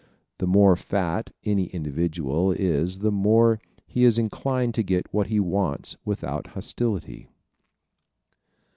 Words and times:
The 0.39 0.47
more 0.47 0.75
fat 0.75 1.29
any 1.43 1.65
individual 1.67 2.51
is 2.51 2.97
the 3.01 3.11
more 3.11 3.59
is 3.93 4.15
he 4.15 4.21
inclined 4.23 4.73
to 4.73 4.81
get 4.83 5.13
what 5.13 5.27
he 5.27 5.39
wants 5.39 5.95
without 6.03 6.47
hostility. 6.57 7.29